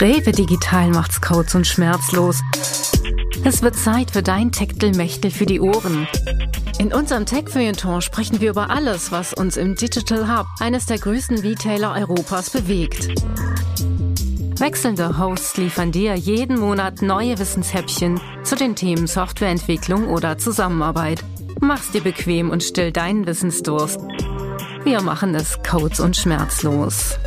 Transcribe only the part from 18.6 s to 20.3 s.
Themen Softwareentwicklung